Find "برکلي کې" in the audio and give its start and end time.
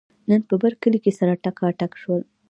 0.63-1.11